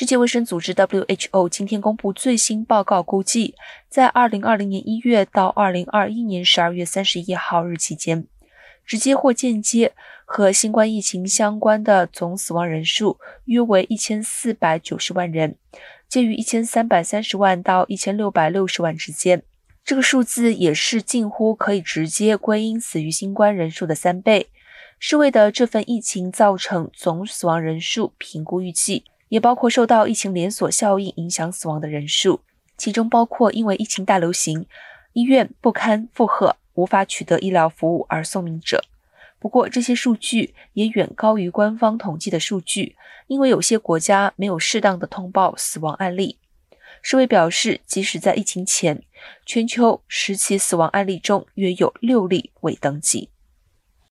[0.00, 3.54] 世界卫生组织 （WHO） 今天公布最新报告，估计
[3.90, 8.26] 在2020年1月到2021年12月31号日期间，
[8.86, 9.92] 直接或间接
[10.24, 15.56] 和新冠疫情相关的总死亡人数约为1490万人，
[16.08, 19.42] 介于1330万到1660万之间。
[19.84, 24.48] 这个数字也是近乎可以直接归因死于新冠人数的三倍。
[24.98, 29.04] 世卫的这份疫情造成总死亡人数评估预计。
[29.30, 32.40] 也包括受到疫情连锁效应影响死亡的人数，
[32.76, 34.66] 其中包括因为疫情大流行，
[35.12, 38.84] 医院不堪负荷，无法取得医疗服务而送命者。
[39.38, 42.96] 不过，这些数据也远高于官方统计的数据，
[43.28, 46.36] 因为有些国家没有适当的通报死亡案例。
[47.00, 49.02] 世卫表示，即使在疫情前，
[49.46, 53.30] 全球十起死亡案例中约有六例未登记。